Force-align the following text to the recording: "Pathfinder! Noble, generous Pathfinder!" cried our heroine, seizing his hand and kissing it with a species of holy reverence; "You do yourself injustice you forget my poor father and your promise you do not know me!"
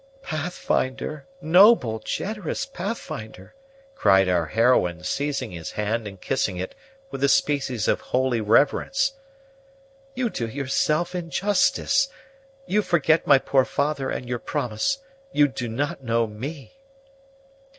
"Pathfinder! 0.23 1.27
Noble, 1.43 1.99
generous 1.99 2.65
Pathfinder!" 2.65 3.53
cried 3.93 4.27
our 4.27 4.47
heroine, 4.47 5.03
seizing 5.03 5.51
his 5.51 5.73
hand 5.73 6.07
and 6.07 6.19
kissing 6.19 6.57
it 6.57 6.73
with 7.11 7.23
a 7.23 7.29
species 7.29 7.87
of 7.87 8.01
holy 8.01 8.41
reverence; 8.41 9.13
"You 10.15 10.31
do 10.31 10.47
yourself 10.49 11.13
injustice 11.13 12.07
you 12.65 12.81
forget 12.81 13.27
my 13.27 13.37
poor 13.37 13.63
father 13.63 14.09
and 14.09 14.27
your 14.27 14.39
promise 14.39 14.97
you 15.33 15.47
do 15.47 15.67
not 15.67 16.03
know 16.03 16.25
me!" 16.25 16.79